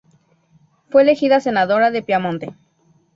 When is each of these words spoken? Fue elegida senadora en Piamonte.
Fue 0.89 1.03
elegida 1.03 1.39
senadora 1.41 1.89
en 1.95 2.03
Piamonte. 2.03 2.55